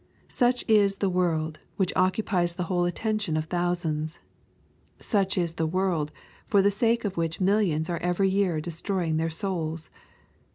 [0.29, 4.19] Such is the world, which occupies the whole attention of thousands!
[4.99, 6.11] Such is the world,
[6.47, 9.91] for the sake of which millions are every year destroying their souls